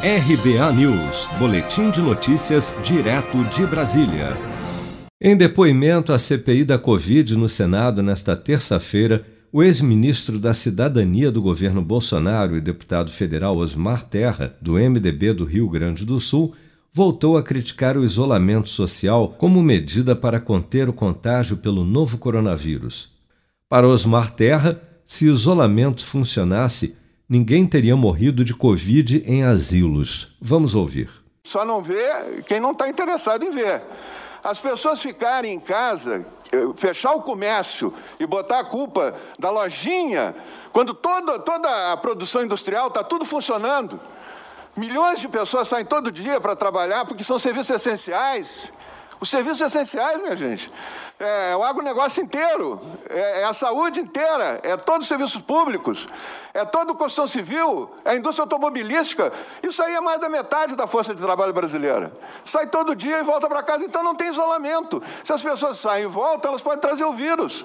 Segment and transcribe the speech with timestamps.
[0.00, 4.36] RBA News, Boletim de Notícias, direto de Brasília.
[5.20, 11.42] Em depoimento à CPI da Covid no Senado nesta terça-feira, o ex-ministro da Cidadania do
[11.42, 16.54] governo Bolsonaro e deputado federal Osmar Terra, do MDB do Rio Grande do Sul,
[16.94, 23.10] voltou a criticar o isolamento social como medida para conter o contágio pelo novo coronavírus.
[23.68, 26.96] Para Osmar Terra, se isolamento funcionasse,
[27.28, 30.34] ninguém teria morrido de Covid em asilos.
[30.40, 31.10] Vamos ouvir.
[31.44, 33.82] Só não vê quem não está interessado em ver.
[34.42, 40.34] As pessoas ficarem em casa, eh, fechar o comércio e botar a culpa da lojinha,
[40.72, 44.00] quando toda, toda a produção industrial está tudo funcionando.
[44.76, 48.72] Milhões de pessoas saem todo dia para trabalhar porque são serviços essenciais.
[49.20, 50.70] Os serviços essenciais, minha gente,
[51.18, 56.06] é o agronegócio inteiro, é, é a saúde inteira, é todos os serviços públicos,
[56.54, 59.32] é toda a construção civil, é a indústria automobilística.
[59.60, 62.12] Isso aí é mais da metade da força de trabalho brasileira.
[62.44, 65.02] Sai todo dia e volta para casa, então não tem isolamento.
[65.24, 67.64] Se as pessoas saem e voltam, elas podem trazer o vírus.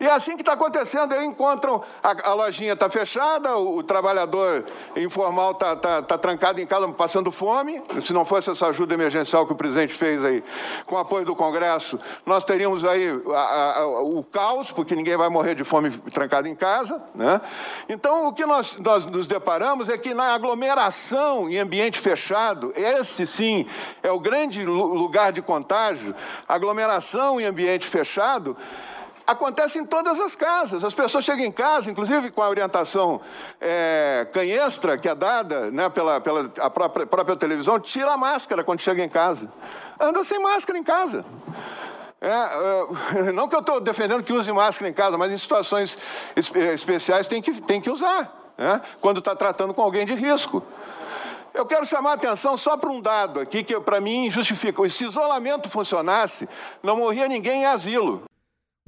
[0.00, 1.12] E é assim que está acontecendo.
[1.12, 4.64] Aí encontram, a, a lojinha está fechada, o, o, trabalhador
[4.96, 7.82] informal está tá, tá trancado em casa passando fome.
[8.02, 10.42] Se não fosse essa ajuda emergencial que o presidente fez aí,
[10.86, 15.54] com apoio do Congresso, nós teríamos aí a, a, o caos, porque ninguém vai morrer
[15.54, 17.02] de fome trancado em casa.
[17.14, 17.38] Né?
[17.86, 23.26] Então, o que nós, nós nos deparamos é que na aglomeração em ambiente fechado, esse
[23.26, 23.66] sim
[24.02, 26.14] é o grande lugar de contágio,
[26.48, 28.56] aglomeração em ambiente fechado
[29.30, 30.84] acontece em todas as casas.
[30.84, 33.20] As pessoas chegam em casa, inclusive com a orientação
[33.60, 38.64] é, canhestra que é dada né, pela, pela a própria, própria televisão, tira a máscara
[38.64, 39.48] quando chega em casa.
[39.98, 41.24] Anda sem máscara em casa.
[42.20, 45.96] É, é, não que eu estou defendendo que use máscara em casa, mas em situações
[46.36, 48.80] especiais tem que, tem que usar, né?
[49.00, 50.62] quando está tratando com alguém de risco.
[51.52, 54.88] Eu quero chamar a atenção só para um dado aqui que para mim justifica.
[54.88, 56.48] Se isolamento funcionasse,
[56.80, 58.29] não morria ninguém em asilo.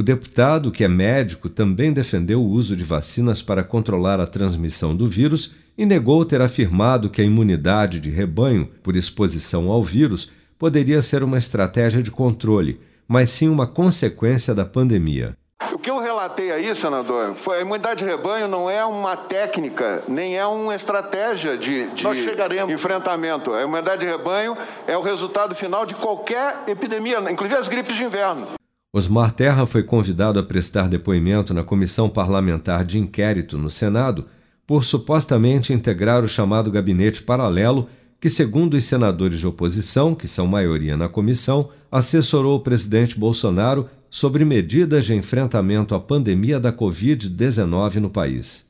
[0.00, 4.96] O deputado, que é médico, também defendeu o uso de vacinas para controlar a transmissão
[4.96, 10.32] do vírus e negou ter afirmado que a imunidade de rebanho por exposição ao vírus
[10.58, 15.36] poderia ser uma estratégia de controle, mas sim uma consequência da pandemia.
[15.70, 20.02] O que eu relatei aí, senador, foi a imunidade de rebanho não é uma técnica,
[20.08, 23.52] nem é uma estratégia de, de enfrentamento.
[23.52, 24.56] A imunidade de rebanho
[24.86, 28.59] é o resultado final de qualquer epidemia, inclusive as gripes de inverno.
[28.92, 34.26] Osmar Terra foi convidado a prestar depoimento na comissão parlamentar de inquérito no Senado
[34.66, 37.88] por supostamente integrar o chamado gabinete paralelo
[38.20, 43.88] que, segundo os senadores de oposição, que são maioria na comissão, assessorou o presidente Bolsonaro
[44.10, 48.69] sobre medidas de enfrentamento à pandemia da Covid-19 no país.